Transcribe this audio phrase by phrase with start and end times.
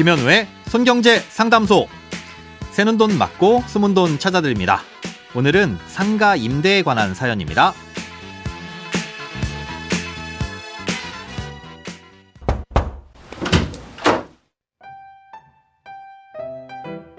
[0.00, 1.86] 김현우의 손경제 상담소.
[2.70, 4.80] 새는 돈 맞고 숨은 돈 찾아드립니다.
[5.36, 7.74] 오늘은 상가 임대에 관한 사연입니다.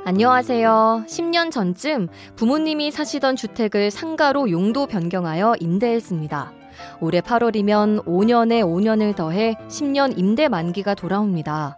[0.04, 1.04] 안녕하세요.
[1.08, 6.52] 10년 전쯤 부모님이 사시던 주택을 상가로 용도 변경하여 임대했습니다.
[7.00, 11.78] 올해 8월이면 5년에 5년을 더해 10년 임대 만기가 돌아옵니다.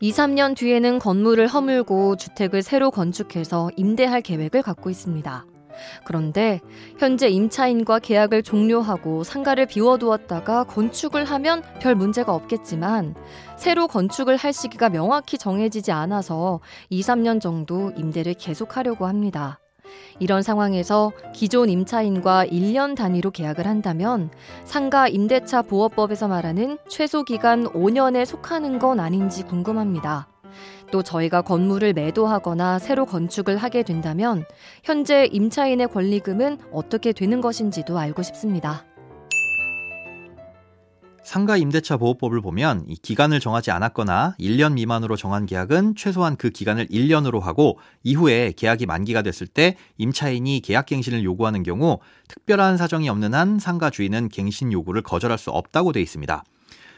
[0.00, 5.46] 2, 3년 뒤에는 건물을 허물고 주택을 새로 건축해서 임대할 계획을 갖고 있습니다.
[6.04, 6.60] 그런데
[6.98, 13.14] 현재 임차인과 계약을 종료하고 상가를 비워두었다가 건축을 하면 별 문제가 없겠지만
[13.56, 16.60] 새로 건축을 할 시기가 명확히 정해지지 않아서
[16.90, 19.61] 2, 3년 정도 임대를 계속하려고 합니다.
[20.18, 24.30] 이런 상황에서 기존 임차인과 1년 단위로 계약을 한다면
[24.64, 30.28] 상가 임대차 보호법에서 말하는 최소 기간 5년에 속하는 건 아닌지 궁금합니다.
[30.90, 34.44] 또 저희가 건물을 매도하거나 새로 건축을 하게 된다면
[34.84, 38.84] 현재 임차인의 권리금은 어떻게 되는 것인지도 알고 싶습니다.
[41.24, 46.88] 상가 임대차 보호법을 보면 이 기간을 정하지 않았거나 1년 미만으로 정한 계약은 최소한 그 기간을
[46.88, 53.34] 1년으로 하고 이후에 계약이 만기가 됐을 때 임차인이 계약 갱신을 요구하는 경우 특별한 사정이 없는
[53.34, 56.44] 한 상가 주인은 갱신 요구를 거절할 수 없다고 되어 있습니다.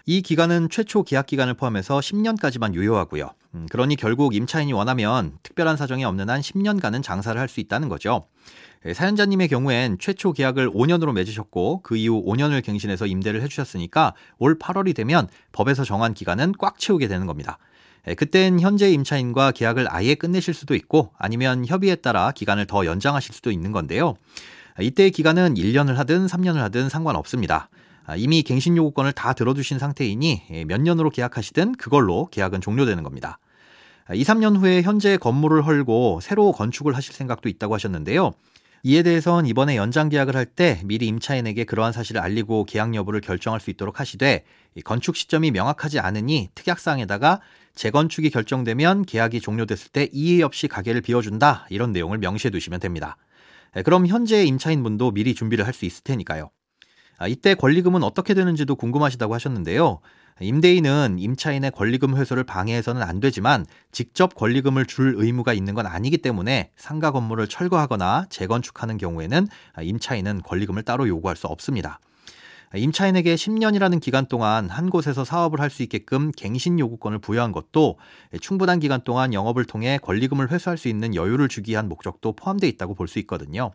[0.07, 3.31] 이 기간은 최초 계약 기간을 포함해서 10년까지만 유효하고요.
[3.55, 8.27] 음, 그러니 결국 임차인이 원하면 특별한 사정이 없는 한 10년간은 장사를 할 수 있다는 거죠.
[8.87, 14.95] 예, 사연자님의 경우엔 최초 계약을 5년으로 맺으셨고 그 이후 5년을 갱신해서 임대를 해주셨으니까 올 8월이
[14.95, 17.59] 되면 법에서 정한 기간은 꽉 채우게 되는 겁니다.
[18.09, 23.35] 예, 그땐 현재 임차인과 계약을 아예 끝내실 수도 있고 아니면 협의에 따라 기간을 더 연장하실
[23.35, 24.15] 수도 있는 건데요.
[24.81, 27.69] 이때의 기간은 1년을 하든 3년을 하든 상관없습니다.
[28.07, 33.39] 아, 이미 갱신 요구권을 다 들어두신 상태이니 예, 몇 년으로 계약하시든 그걸로 계약은 종료되는 겁니다.
[34.13, 38.33] 2, 아, 3년 후에 현재 건물을 헐고 새로 건축을 하실 생각도 있다고 하셨는데요.
[38.83, 43.61] 이에 대해선 이번에 연장 계약을 할 때 미리 임차인에게 그러한 사실을 알리고 계약 여부를 결정할
[43.61, 44.45] 수 있도록 하시되
[44.85, 47.41] 건축 시점이 명확하지 않으니 특약사항에다가
[47.75, 53.17] 재건축이 결정되면 계약이 종료됐을 때 이의 없이 가게를 비워준다 이런 내용을 명시해 두시면 됩니다.
[53.77, 56.51] 예, 그럼 현재 임차인분도 미리 준비를 할 수 있을 테니까요.
[57.17, 60.01] 아, 이때 권리금은 어떻게 되는지도 궁금하시다고 하셨는데요.
[60.41, 66.71] 임대인은 임차인의 권리금 회수를 방해해서는 안 되지만 직접 권리금을 줄 의무가 있는 건 아니기 때문에
[66.77, 69.47] 상가 건물을 철거하거나 재건축하는 경우에는
[69.81, 72.01] 임차인은 권리금을 따로 요구할 수 없습니다.
[72.75, 77.97] 임차인에게 10년이라는 기간 동안 한 곳에서 사업을 할 수 있게끔 갱신 요구권을 부여한 것도
[78.41, 82.95] 충분한 기간 동안 영업을 통해 권리금을 회수할 수 있는 여유를 주기 위한 목적도 포함되어 있다고
[82.95, 83.71] 볼 수 있거든요.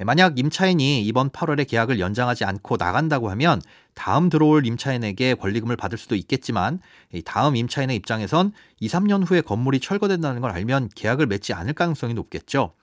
[0.00, 3.62] 예, 만약 임차인이 이번 8월에 계약을 연장하지 않고 나간다고 하면
[3.94, 6.80] 다음 들어올 임차인에게 권리금을 받을 수도 있겠지만
[7.24, 12.74] 다음 임차인의 입장에선 2, 3년 후에 건물이 철거된다는 걸 알면 계약을 맺지 않을 가능성이 높겠죠.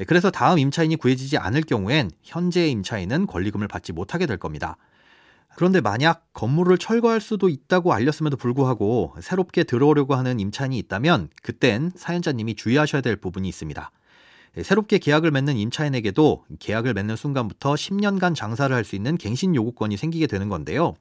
[0.00, 4.76] 예, 그래서 다음 임차인이 구해지지 않을 경우엔 현재의 임차인은 권리금을 받지 못하게 될 겁니다.
[5.54, 12.54] 그런데 만약 건물을 철거할 수도 있다고 알렸음에도 불구하고 새롭게 들어오려고 하는 임차인이 있다면 그땐 사연자님이
[12.54, 13.90] 주의하셔야 될 부분이 있습니다.
[14.56, 19.96] 예, 새롭게 계약을 맺는 임차인에게도 계약을 맺는 순간부터 10년간 장사를 할 수 있는 갱신 요구권이
[19.96, 20.94] 생기게 되는 건데요.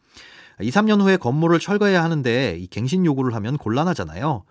[0.61, 4.43] 2, 3년 후에 건물을 철거해야 하는데 이 갱신 요구를 하면 곤란하잖아요.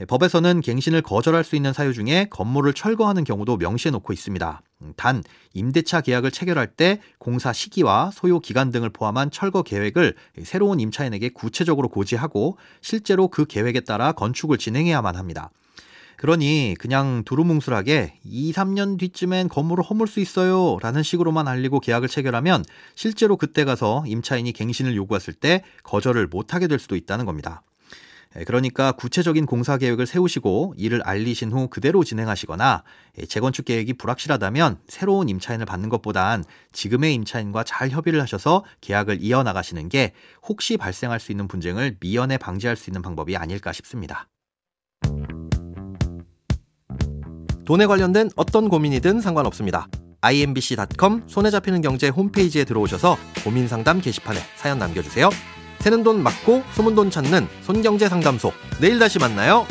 [0.00, 4.62] 예, 법에서는 갱신을 거절할 수 있는 사유 중에 건물을 철거하는 경우도 명시해 놓고 있습니다.
[4.82, 5.24] 음, 단,
[5.54, 11.88] 임대차 계약을 체결할 때 공사 시기와 소요 기간 등을 포함한 철거 계획을 새로운 임차인에게 구체적으로
[11.88, 15.50] 고지하고 실제로 그 계획에 따라 건축을 진행해야만 합니다.
[16.18, 22.64] 그러니 그냥 두루뭉술하게 2, 3년 뒤쯤엔 건물을 허물 수 있어요 라는 식으로만 알리고 계약을 체결하면
[22.96, 27.62] 실제로 그때 가서 임차인이 갱신을 요구했을 때 거절을 못하게 될 수도 있다는 겁니다.
[28.36, 32.82] 예, 그러니까 구체적인 공사 계획을 세우시고 이를 알리신 후 그대로 진행하시거나
[33.18, 36.42] 예, 재건축 계획이 불확실하다면 새로운 임차인을 받는 것보단
[36.72, 42.74] 지금의 임차인과 잘 협의를 하셔서 계약을 이어나가시는 게 혹시 발생할 수 있는 분쟁을 미연에 방지할
[42.76, 44.28] 수 있는 방법이 아닐까 싶습니다.
[47.68, 49.88] 돈에 관련된 어떤 고민이든 상관없습니다.
[50.22, 55.28] imbc.com 손에 잡히는 경제 홈페이지에 들어오셔서 고민 상담 게시판에 사연 남겨주세요.
[55.80, 58.52] 새는 돈 맞고 소문 돈 찾는 손경제 상담소.
[58.80, 59.66] 내일 다시 만나요.